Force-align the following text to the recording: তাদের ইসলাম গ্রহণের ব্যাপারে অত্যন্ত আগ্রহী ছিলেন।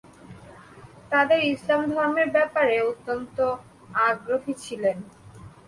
তাদের 1.11 1.39
ইসলাম 1.53 1.81
গ্রহণের 1.91 2.29
ব্যাপারে 2.35 2.75
অত্যন্ত 2.89 3.37
আগ্রহী 4.07 4.53
ছিলেন। 4.63 4.97